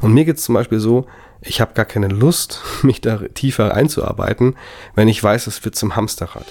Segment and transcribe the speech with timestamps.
[0.00, 1.06] Und mir geht es zum Beispiel so,
[1.40, 4.56] ich habe gar keine Lust, mich da tiefer einzuarbeiten,
[4.94, 6.46] wenn ich weiß, es wird zum Hamsterrad.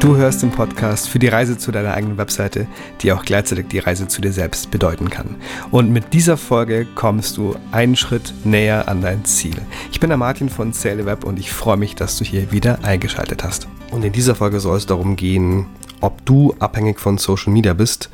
[0.00, 2.68] Du hörst den Podcast für die Reise zu deiner eigenen Webseite,
[3.00, 5.34] die auch gleichzeitig die Reise zu dir selbst bedeuten kann.
[5.72, 9.56] Und mit dieser Folge kommst du einen Schritt näher an dein Ziel.
[9.90, 12.84] Ich bin der Martin von Sale Web und ich freue mich, dass du hier wieder
[12.84, 13.66] eingeschaltet hast.
[13.90, 15.66] Und in dieser Folge soll es darum gehen,
[16.00, 18.08] ob du abhängig von Social Media bist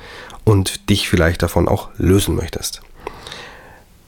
[0.44, 2.80] und dich vielleicht davon auch lösen möchtest.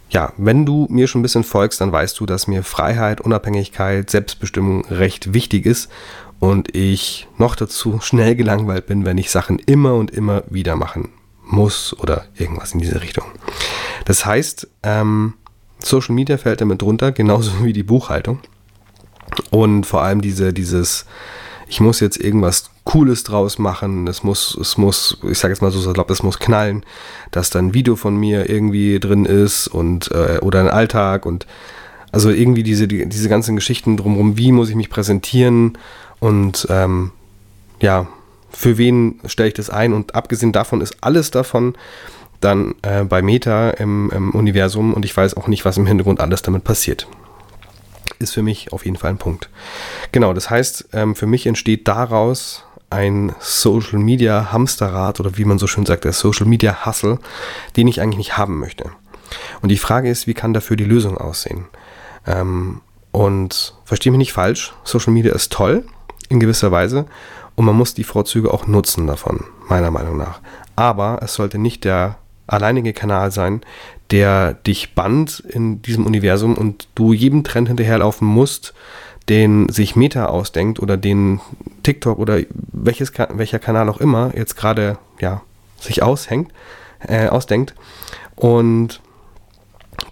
[0.08, 4.08] Ja, wenn du mir schon ein bisschen folgst, dann weißt du, dass mir Freiheit, Unabhängigkeit,
[4.08, 5.90] Selbstbestimmung recht wichtig ist
[6.38, 11.10] und ich noch dazu schnell gelangweilt bin, wenn ich Sachen immer und immer wieder machen
[11.45, 13.24] muss oder irgendwas in diese Richtung.
[14.04, 15.34] Das heißt, ähm,
[15.78, 18.40] Social Media fällt damit drunter, genauso wie die Buchhaltung.
[19.50, 21.06] Und vor allem diese, dieses,
[21.68, 25.73] ich muss jetzt irgendwas Cooles draus machen, es muss, es muss, ich sage jetzt mal
[25.73, 26.84] so glaube, es muss knallen,
[27.32, 31.46] dass da ein Video von mir irgendwie drin ist und äh, oder ein Alltag und
[32.12, 35.76] also irgendwie diese, die, diese ganzen Geschichten drumherum, wie muss ich mich präsentieren
[36.20, 37.12] und ähm,
[37.80, 38.06] ja,
[38.50, 39.92] für wen stelle ich das ein?
[39.92, 41.74] Und abgesehen davon ist alles davon
[42.40, 46.20] dann äh, bei Meta im, im, Universum und ich weiß auch nicht, was im Hintergrund
[46.20, 47.06] alles damit passiert.
[48.18, 49.50] Ist für mich auf jeden Fall ein Punkt.
[50.12, 55.58] Genau, das heißt, ähm, für mich entsteht daraus ein Social Media Hamsterrad oder wie man
[55.58, 57.18] so schön sagt, der Social Media Hustle,
[57.76, 58.90] den ich eigentlich nicht haben möchte.
[59.60, 61.66] Und die Frage ist, wie kann dafür die Lösung aussehen?
[62.26, 62.80] Ähm,
[63.12, 65.84] und verstehe mich nicht falsch, Social Media ist toll,
[66.28, 67.06] in gewisser Weise
[67.55, 70.41] und man muss die Vorzüge auch nutzen davon, meiner Meinung nach.
[70.77, 73.62] Aber es sollte nicht der alleinige Kanal sein,
[74.10, 78.72] der dich bannt in diesem Universum und du jedem Trend hinterherlaufen musst,
[79.28, 81.41] den sich Meta ausdenkt oder den
[81.82, 82.41] TikTok oder
[82.72, 85.43] welches, welcher Kanal auch immer jetzt gerade ja,
[85.81, 86.53] sich aushängt,
[87.00, 87.75] äh, ausdenkt.
[88.37, 89.00] Und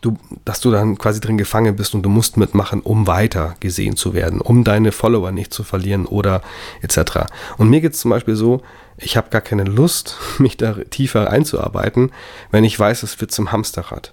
[0.05, 3.97] du, dass du dann quasi drin gefangen bist und du musst mitmachen, um weiter gesehen
[3.97, 6.43] zu werden, um deine Follower nicht zu verlieren oder
[6.83, 7.27] etc.
[7.57, 8.63] Und mir geht es zum Beispiel so,
[8.97, 12.13] ich habe gar keine Lust, mich da tiefer einzuarbeiten,
[12.51, 14.13] wenn ich weiß, es wird zum Hamsterrad.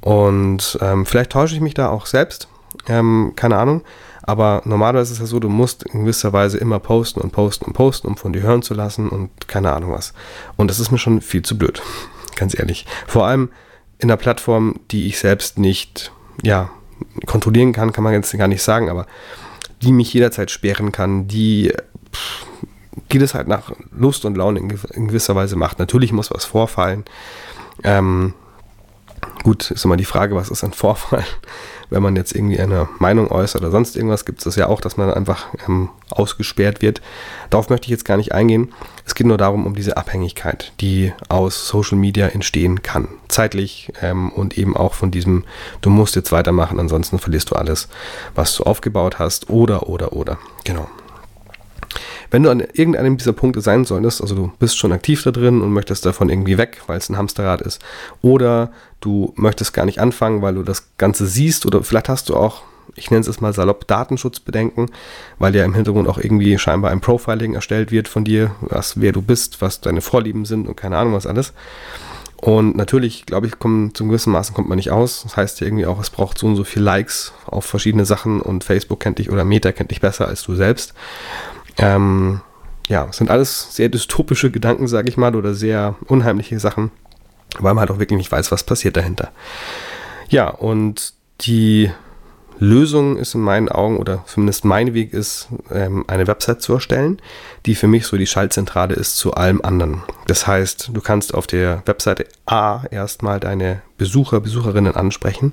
[0.00, 2.48] Und ähm, vielleicht täusche ich mich da auch selbst,
[2.86, 3.82] ähm, keine Ahnung.
[4.22, 7.66] Aber normalerweise ist es ja so, du musst in gewisser Weise immer posten und posten
[7.66, 10.14] und posten, um von dir hören zu lassen und keine Ahnung was.
[10.56, 11.80] Und das ist mir schon viel zu blöd,
[12.36, 12.86] ganz ehrlich.
[13.06, 13.50] Vor allem,
[13.98, 16.12] in einer Plattform, die ich selbst nicht,
[16.42, 16.70] ja,
[17.26, 19.06] kontrollieren kann, kann man jetzt gar nicht sagen, aber
[19.82, 21.72] die mich jederzeit sperren kann, die,
[22.12, 22.46] pff,
[23.12, 25.78] die das halt nach Lust und Laune in, in gewisser Weise macht.
[25.78, 27.04] Natürlich muss was vorfallen.
[27.84, 28.34] Ähm,
[29.46, 31.22] gut, ist immer die Frage, was ist ein Vorfall?
[31.88, 34.80] wenn man jetzt irgendwie eine Meinung äußert oder sonst irgendwas, gibt es das ja auch,
[34.80, 37.00] dass man einfach ähm, ausgesperrt wird.
[37.48, 38.72] Darauf möchte ich jetzt gar nicht eingehen.
[39.04, 43.06] Es geht nur darum, um diese Abhängigkeit, die aus Social Media entstehen kann.
[43.28, 45.44] Zeitlich ähm, und eben auch von diesem,
[45.80, 47.86] du musst jetzt weitermachen, ansonsten verlierst du alles,
[48.34, 50.38] was du aufgebaut hast oder, oder, oder.
[50.64, 50.88] Genau.
[52.30, 55.62] Wenn du an irgendeinem dieser Punkte sein solltest, also du bist schon aktiv da drin
[55.62, 57.80] und möchtest davon irgendwie weg, weil es ein Hamsterrad ist,
[58.22, 58.70] oder
[59.00, 62.62] du möchtest gar nicht anfangen, weil du das Ganze siehst, oder vielleicht hast du auch,
[62.94, 64.90] ich nenne es mal salopp, Datenschutzbedenken,
[65.38, 69.12] weil ja im Hintergrund auch irgendwie scheinbar ein Profiling erstellt wird von dir, was, wer
[69.12, 71.52] du bist, was deine Vorlieben sind und keine Ahnung was alles.
[72.36, 75.22] Und natürlich, glaube ich, kommt, zum gewissen Maßen kommt man nicht aus.
[75.22, 78.40] Das heißt ja irgendwie auch, es braucht so und so viel Likes auf verschiedene Sachen
[78.40, 80.92] und Facebook kennt dich oder Meta kennt dich besser als du selbst.
[81.78, 82.40] Ähm,
[82.88, 86.90] ja, sind alles sehr dystopische Gedanken, sage ich mal, oder sehr unheimliche Sachen,
[87.58, 89.32] weil man halt auch wirklich nicht weiß, was passiert dahinter.
[90.28, 91.90] Ja, und die
[92.58, 97.20] Lösung ist in meinen Augen, oder zumindest mein Weg ist, ähm, eine Website zu erstellen,
[97.66, 100.02] die für mich so die Schaltzentrale ist zu allem anderen.
[100.26, 105.52] Das heißt, du kannst auf der Webseite A erstmal deine Besucher, Besucherinnen ansprechen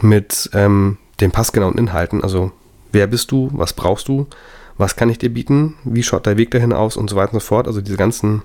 [0.00, 2.22] mit ähm, den passgenauen Inhalten.
[2.22, 2.52] Also,
[2.92, 4.28] wer bist du, was brauchst du,
[4.78, 6.96] was kann ich dir bieten, wie schaut der Weg dahin aus?
[6.96, 7.66] Und so weiter und so fort.
[7.66, 8.42] Also diese ganzen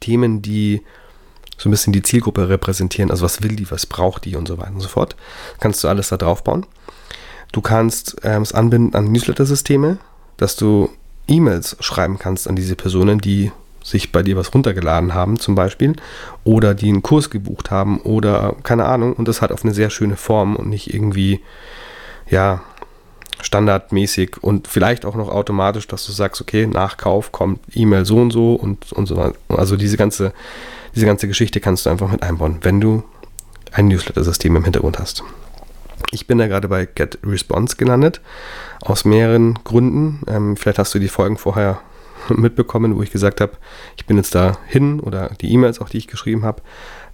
[0.00, 0.82] Themen, die
[1.56, 4.36] so ein bisschen die Zielgruppe repräsentieren, also was will die, was braucht die?
[4.36, 5.16] Und so weiter und so fort,
[5.60, 6.66] kannst du alles da drauf bauen.
[7.52, 9.98] Du kannst ähm, es anbinden an Newsletter-Systeme,
[10.38, 10.88] dass du
[11.28, 13.52] E-Mails schreiben kannst an diese Personen, die
[13.84, 15.96] sich bei dir was runtergeladen haben zum Beispiel
[16.44, 19.12] oder die einen Kurs gebucht haben oder keine Ahnung.
[19.14, 21.40] Und das halt auf eine sehr schöne Form und nicht irgendwie
[22.28, 22.62] ja
[23.52, 28.16] standardmäßig und vielleicht auch noch automatisch, dass du sagst, okay, nach Kauf kommt E-Mail so
[28.16, 29.36] und so und, und so weiter.
[29.48, 30.32] Also diese ganze,
[30.94, 33.02] diese ganze Geschichte kannst du einfach mit einbauen, wenn du
[33.70, 35.22] ein Newsletter-System im Hintergrund hast.
[36.12, 38.22] Ich bin da gerade bei Get Response gelandet,
[38.80, 40.20] aus mehreren Gründen.
[40.28, 41.80] Ähm, vielleicht hast du die Folgen vorher
[42.40, 43.52] mitbekommen, wo ich gesagt habe,
[43.96, 46.62] ich bin jetzt da hin oder die E-Mails auch, die ich geschrieben habe,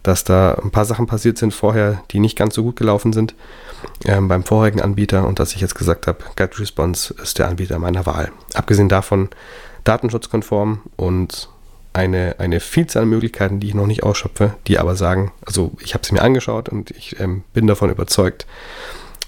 [0.02, 3.34] dass da ein paar Sachen passiert sind vorher, die nicht ganz so gut gelaufen sind
[4.04, 8.06] ähm, beim vorigen Anbieter und dass ich jetzt gesagt habe, GetResponse ist der Anbieter meiner
[8.06, 8.30] Wahl.
[8.54, 9.28] Abgesehen davon
[9.84, 11.48] datenschutzkonform und
[11.92, 15.94] eine, eine Vielzahl an Möglichkeiten, die ich noch nicht ausschöpfe, die aber sagen, also ich
[15.94, 18.46] habe sie mir angeschaut und ich ähm, bin davon überzeugt,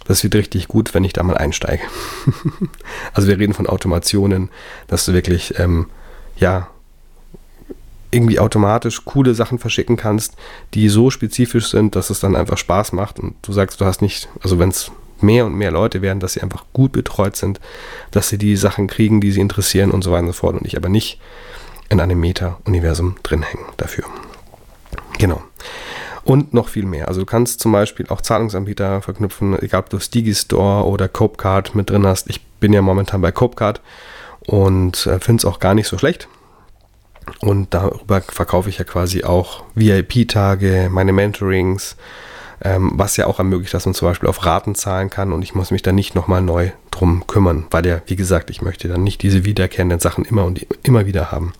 [0.04, 1.82] das wird richtig gut, wenn ich da mal einsteige.
[3.12, 4.50] also wir reden von Automationen,
[4.88, 5.86] dass du wirklich, ähm,
[6.36, 6.68] ja,
[8.10, 10.34] irgendwie automatisch coole Sachen verschicken kannst,
[10.74, 14.02] die so spezifisch sind, dass es dann einfach Spaß macht und du sagst, du hast
[14.02, 17.60] nicht, also wenn es mehr und mehr Leute werden, dass sie einfach gut betreut sind,
[18.10, 20.66] dass sie die Sachen kriegen, die sie interessieren und so weiter und so fort und
[20.66, 21.20] ich aber nicht
[21.88, 24.04] in einem Meta-Universum drin hängen dafür.
[25.18, 25.42] Genau.
[26.30, 27.08] Und noch viel mehr.
[27.08, 31.90] Also du kannst zum Beispiel auch Zahlungsanbieter verknüpfen, egal ob du Store oder Copecard mit
[31.90, 32.30] drin hast.
[32.30, 33.80] Ich bin ja momentan bei Copecard
[34.46, 36.28] und äh, finde es auch gar nicht so schlecht.
[37.40, 41.96] Und darüber verkaufe ich ja quasi auch VIP-Tage, meine Mentorings,
[42.62, 45.54] ähm, was ja auch ermöglicht, dass man zum Beispiel auf Raten zahlen kann und ich
[45.54, 49.02] muss mich dann nicht nochmal neu drum kümmern, weil ja, wie gesagt, ich möchte dann
[49.02, 51.54] nicht diese wiederkehrenden Sachen immer und immer wieder haben.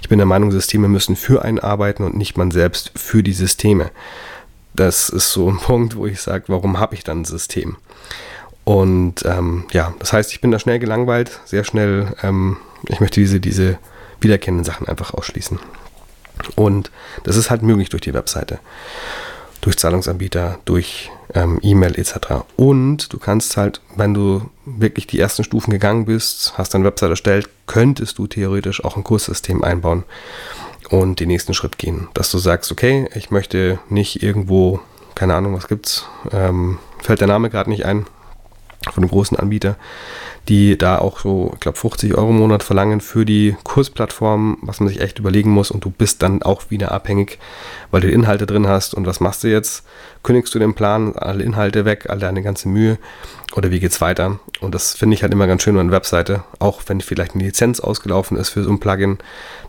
[0.00, 3.32] Ich bin der Meinung, Systeme müssen für einen arbeiten und nicht man selbst für die
[3.32, 3.90] Systeme.
[4.74, 7.76] Das ist so ein Punkt, wo ich sage, warum habe ich dann ein System?
[8.62, 12.56] Und ähm, ja, das heißt, ich bin da schnell gelangweilt, sehr schnell, ähm,
[12.86, 13.78] ich möchte diese, diese
[14.20, 15.58] wiederkehrenden Sachen einfach ausschließen.
[16.54, 16.90] Und
[17.24, 18.58] das ist halt möglich durch die Webseite
[19.64, 22.44] durch Zahlungsanbieter, durch ähm, E-Mail etc.
[22.56, 27.10] Und du kannst halt, wenn du wirklich die ersten Stufen gegangen bist, hast deine Website
[27.10, 30.04] erstellt, könntest du theoretisch auch ein Kurssystem einbauen
[30.90, 32.08] und den nächsten Schritt gehen.
[32.12, 34.80] Dass du sagst, okay, ich möchte nicht irgendwo,
[35.14, 38.04] keine Ahnung, was gibt's, ähm, fällt der Name gerade nicht ein,
[38.92, 39.76] von einem großen Anbieter,
[40.48, 44.80] die da auch so, ich glaube, 50 Euro im Monat verlangen für die Kursplattform, was
[44.80, 47.38] man sich echt überlegen muss und du bist dann auch wieder abhängig,
[47.90, 49.84] weil du Inhalte drin hast und was machst du jetzt?
[50.22, 52.98] Kündigst du den Plan, alle Inhalte weg, all deine ganze Mühe
[53.54, 54.38] oder wie geht's weiter?
[54.60, 57.80] Und das finde ich halt immer ganz schön an Webseite, auch wenn vielleicht eine Lizenz
[57.80, 59.18] ausgelaufen ist für so ein Plugin,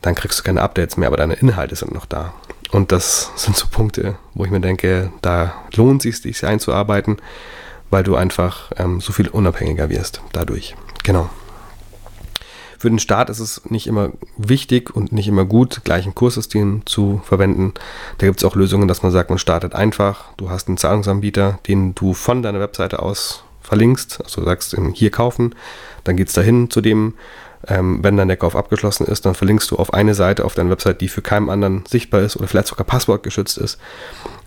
[0.02, 2.34] dann kriegst du keine Updates mehr, aber deine Inhalte sind noch da.
[2.72, 7.18] Und das sind so Punkte, wo ich mir denke, da lohnt es sich, sich einzuarbeiten
[7.90, 10.76] weil du einfach ähm, so viel unabhängiger wirst dadurch.
[11.04, 11.30] Genau.
[12.78, 16.84] Für den Start ist es nicht immer wichtig und nicht immer gut, gleich ein Kurssystem
[16.86, 17.74] zu verwenden.
[18.18, 20.26] Da gibt es auch Lösungen, dass man sagt, man startet einfach.
[20.38, 25.56] Du hast einen Zahlungsanbieter, den du von deiner Webseite aus verlinkst, also sagst hier kaufen,
[26.04, 27.16] dann geht es dahin zu dem.
[27.68, 30.70] Ähm, wenn dann der Kauf abgeschlossen ist, dann verlinkst du auf eine Seite auf deiner
[30.70, 33.80] Website, die für keinem anderen sichtbar ist oder vielleicht sogar passwortgeschützt ist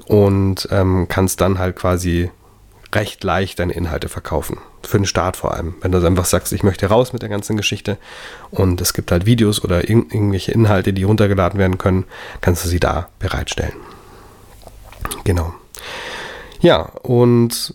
[0.06, 2.30] und ähm, kannst dann halt quasi
[2.92, 4.58] recht leicht deine Inhalte verkaufen.
[4.82, 5.74] Für den Start vor allem.
[5.80, 7.98] Wenn du einfach sagst, ich möchte raus mit der ganzen Geschichte
[8.50, 12.04] und es gibt halt Videos oder irg irgendwelche Inhalte, die runtergeladen werden können,
[12.40, 13.74] kannst du sie da bereitstellen.
[15.24, 15.52] Genau.
[16.60, 17.74] Ja, und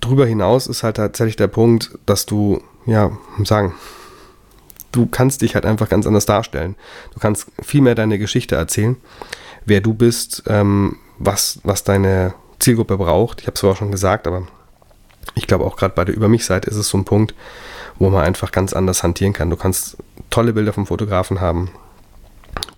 [0.00, 3.12] darüber hinaus ist halt tatsächlich der Punkt, dass du, ja,
[3.44, 3.74] sagen,
[4.92, 6.74] du kannst dich halt einfach ganz anders darstellen.
[7.14, 8.96] Du kannst viel mehr deine Geschichte erzählen,
[9.64, 13.40] wer du bist, ähm, was, was deine Zielgruppe braucht.
[13.40, 14.46] Ich habe es zwar schon gesagt, aber
[15.34, 17.34] ich glaube auch gerade bei der Über mich-Seite ist es so ein Punkt,
[17.98, 19.50] wo man einfach ganz anders hantieren kann.
[19.50, 19.96] Du kannst
[20.30, 21.70] tolle Bilder vom Fotografen haben.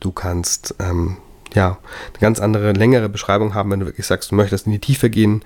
[0.00, 1.16] Du kannst ähm,
[1.54, 1.78] ja
[2.12, 5.10] eine ganz andere, längere Beschreibung haben, wenn du wirklich sagst, du möchtest in die Tiefe
[5.10, 5.42] gehen,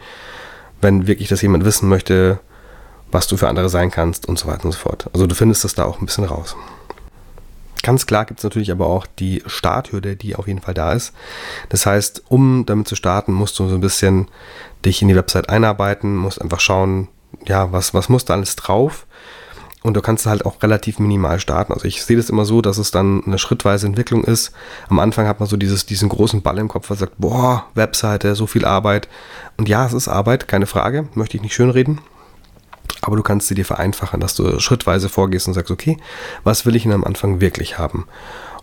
[0.80, 2.38] wenn wirklich das jemand wissen möchte,
[3.10, 5.08] was du für andere sein kannst und so weiter und so fort.
[5.12, 6.56] Also du findest das da auch ein bisschen raus.
[7.84, 11.12] Ganz klar gibt es natürlich aber auch die Starthürde, die auf jeden Fall da ist.
[11.68, 14.28] Das heißt, um damit zu starten, musst du so ein bisschen
[14.86, 17.08] dich in die Website einarbeiten, musst einfach schauen,
[17.44, 19.06] ja, was, was muss da alles drauf?
[19.82, 21.74] Und du kannst halt auch relativ minimal starten.
[21.74, 24.52] Also ich sehe das immer so, dass es dann eine schrittweise Entwicklung ist.
[24.88, 28.34] Am Anfang hat man so dieses, diesen großen Ball im Kopf, was sagt, boah, Webseite,
[28.34, 29.10] so viel Arbeit.
[29.58, 32.00] Und ja, es ist Arbeit, keine Frage, möchte ich nicht schönreden.
[33.00, 35.98] Aber du kannst sie dir vereinfachen, dass du schrittweise vorgehst und sagst, okay,
[36.42, 38.06] was will ich denn am Anfang wirklich haben?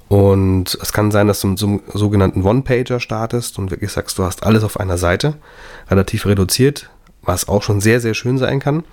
[0.08, 4.18] Und es kann sein, dass du mit so einem sogenannten One-Pager startest und wirklich sagst,
[4.18, 5.36] du hast alles auf einer Seite,
[5.90, 6.90] relativ reduziert,
[7.22, 8.84] was auch schon sehr, sehr schön sein kann.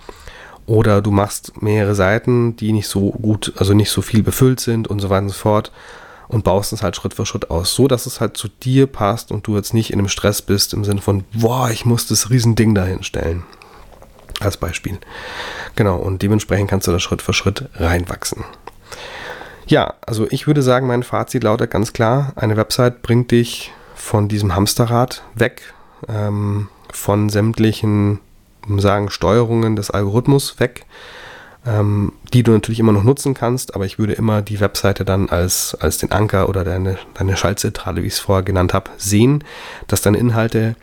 [0.67, 4.87] Oder du machst mehrere Seiten, die nicht so gut, also nicht so viel befüllt sind
[4.87, 5.73] und so weiter und so fort
[6.29, 9.33] und baust es halt Schritt für Schritt aus, so dass es halt zu dir passt
[9.33, 12.31] und du jetzt nicht in einem Stress bist im Sinne von, boah, ich muss das
[12.31, 13.45] Riesending dahin stellen.
[14.41, 14.99] Als Beispiel.
[15.75, 18.45] Genau, und dementsprechend kannst du da Schritt für Schritt reinwachsen.
[19.67, 24.29] Ja, also ich würde sagen, mein Fazit lautet ganz klar, eine Website bringt dich von
[24.29, 25.75] diesem Hamsterrad weg,
[26.09, 28.21] ähm, von sämtlichen
[28.77, 30.87] sagen, Steuerungen des Algorithmus weg.
[31.67, 35.29] ähm, die du natürlich immer noch nutzen kannst, aber ich würde immer die Webseite dann
[35.29, 39.45] als, als den Anker oder deine, deine Schaltzentrale, wie ich es vorher genannt habe, sehen,
[39.87, 40.77] dass deine Inhalte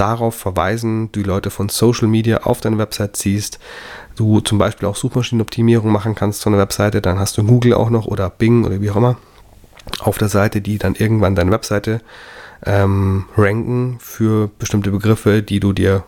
[0.00, 3.58] darauf verweisen, die Leute von Social Media auf deine Website ziehst,
[4.16, 7.90] du zum Beispiel auch Suchmaschinenoptimierung machen kannst von der Webseite, dann hast du Google auch
[7.90, 9.16] noch oder Bing oder wie auch immer
[10.00, 12.00] auf der Seite, die dann irgendwann deine Webseite
[12.64, 16.04] ähm, ranken für bestimmte Begriffe, die du dir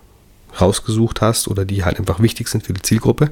[0.61, 3.31] rausgesucht hast oder die halt einfach wichtig sind für die Zielgruppe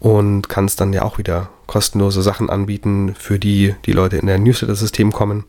[0.00, 4.42] und kannst dann ja auch wieder kostenlose Sachen anbieten, für die die Leute in dein
[4.42, 5.44] Newsletter-System kommen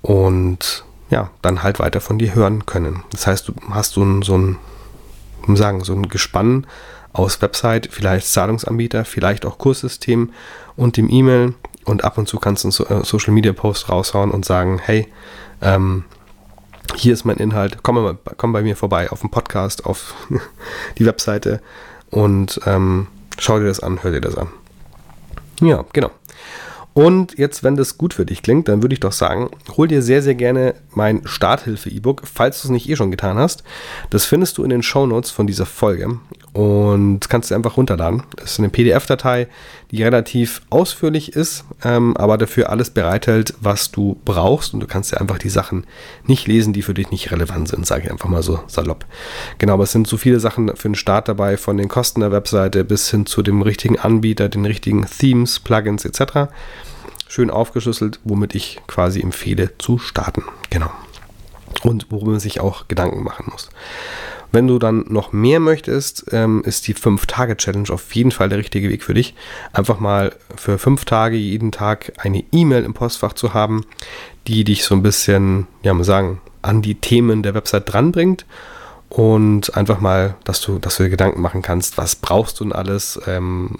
[0.00, 3.02] und ja, dann halt weiter von dir hören können.
[3.10, 4.58] Das heißt, du hast so ein, so ein,
[5.56, 6.66] sagen, so ein Gespann
[7.12, 10.30] aus Website, vielleicht Zahlungsanbieter, vielleicht auch Kurssystem
[10.76, 14.30] und dem E-Mail und ab und zu kannst du einen äh, Social Media Post raushauen
[14.30, 15.08] und sagen, hey,
[15.62, 16.04] ähm,
[16.94, 20.14] hier ist mein Inhalt, komm, mal, komm bei mir vorbei auf dem Podcast, auf
[20.98, 21.62] die Webseite
[22.10, 23.06] und ähm,
[23.38, 24.48] schau dir das an, hör dir das an.
[25.60, 26.10] Ja, genau.
[26.98, 30.02] Und jetzt, wenn das gut für dich klingt, dann würde ich doch sagen, hol dir
[30.02, 33.62] sehr, sehr gerne mein Starthilfe-E-Book, falls du es nicht eh schon getan hast.
[34.10, 36.18] Das findest du in den Show Notes von dieser Folge
[36.58, 38.24] und kannst du einfach runterladen.
[38.34, 39.46] Das ist eine PDF-Datei,
[39.92, 45.12] die relativ ausführlich ist, ähm, aber dafür alles bereithält, was du brauchst und du kannst
[45.12, 45.86] dir einfach die Sachen
[46.26, 49.06] nicht lesen, die für dich nicht relevant sind, sage ich einfach mal so salopp.
[49.58, 52.32] Genau, aber es sind so viele Sachen für den Start dabei, von den Kosten der
[52.32, 56.48] Webseite bis hin zu dem richtigen Anbieter, den richtigen Themes, Plugins etc
[57.28, 60.44] schön aufgeschlüsselt, womit ich quasi empfehle zu starten.
[60.70, 60.90] Genau.
[61.82, 63.68] Und worüber man sich auch Gedanken machen muss.
[64.50, 68.88] Wenn du dann noch mehr möchtest, ähm, ist die 5-Tage-Challenge auf jeden Fall der richtige
[68.88, 69.34] Weg für dich.
[69.72, 73.84] Einfach mal für 5 Tage jeden Tag eine E-Mail im Postfach zu haben,
[74.46, 78.46] die dich so ein bisschen, ja, mal sagen, an die Themen der Website dranbringt
[79.08, 82.72] und einfach mal, dass du, dass du dir Gedanken machen kannst, was brauchst du denn
[82.72, 83.76] alles, ähm,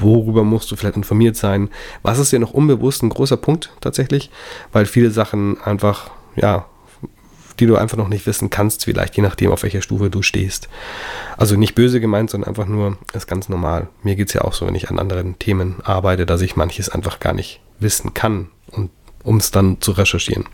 [0.00, 1.68] worüber musst du vielleicht informiert sein,
[2.02, 4.30] was ist dir noch unbewusst ein großer Punkt tatsächlich,
[4.72, 6.66] weil viele Sachen einfach, ja,
[7.60, 10.68] die du einfach noch nicht wissen kannst, vielleicht je nachdem, auf welcher Stufe du stehst.
[11.36, 13.88] Also nicht böse gemeint, sondern einfach nur, ist ganz normal.
[14.02, 16.88] Mir geht es ja auch so, wenn ich an anderen Themen arbeite, dass ich manches
[16.88, 18.48] einfach gar nicht wissen kann,
[19.22, 20.46] um es dann zu recherchieren.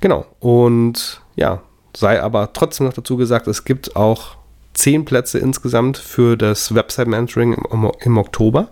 [0.00, 1.62] Genau, und ja,
[1.96, 4.36] sei aber trotzdem noch dazu gesagt, es gibt auch
[4.74, 8.68] zehn Plätze insgesamt für das Website Mentoring im, im Oktober.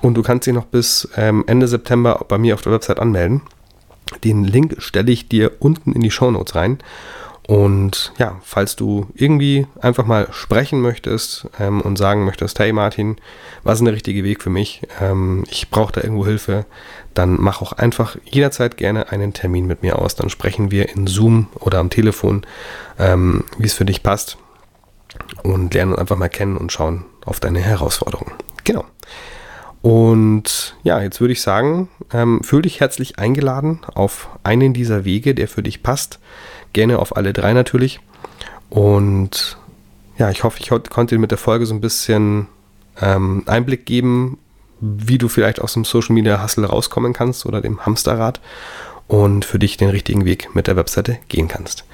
[0.00, 3.42] Und du kannst dich noch bis ähm, Ende September bei mir auf der Website anmelden.
[4.24, 6.78] Den Link stelle ich dir unten in die Show Notes rein.
[7.46, 13.16] Und ja, falls du irgendwie einfach mal sprechen möchtest ähm, und sagen möchtest, hey Martin,
[13.64, 14.82] was ist der richtige Weg für mich?
[15.00, 16.66] Ähm, ich brauche da irgendwo Hilfe,
[17.14, 20.14] dann mach auch einfach jederzeit gerne einen Termin mit mir aus.
[20.14, 22.46] Dann sprechen wir in Zoom oder am Telefon,
[22.98, 24.38] ähm, wie es für dich passt
[25.42, 28.32] und lernen einfach mal kennen und schauen auf deine Herausforderungen.
[28.64, 28.84] Genau.
[29.82, 35.34] Und ja, jetzt würde ich sagen, ähm, fühl dich herzlich eingeladen auf einen dieser Wege,
[35.34, 36.20] der für dich passt.
[36.72, 38.00] Gerne auf alle drei natürlich.
[38.70, 39.58] Und
[40.18, 42.46] ja, ich hoffe, ich konnte dir mit der Folge so ein bisschen
[43.00, 44.38] ähm, Einblick geben,
[44.80, 48.40] wie du vielleicht aus dem Social Media Hustle rauskommen kannst oder dem Hamsterrad
[49.08, 51.84] und für dich den richtigen Weg mit der Webseite gehen kannst.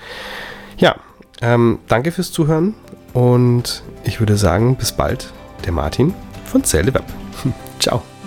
[0.76, 0.96] Ja,
[1.40, 2.74] ähm, danke fürs Zuhören
[3.12, 5.32] und ich würde sagen, bis bald,
[5.64, 6.14] der Martin
[6.44, 7.04] von Zelle Web.
[7.78, 8.17] Ciao.